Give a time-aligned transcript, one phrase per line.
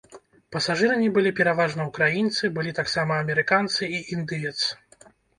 [0.53, 4.55] Пасажырамі былі пераважна ўкраінцы, былі таксама амерыканцы і індыец.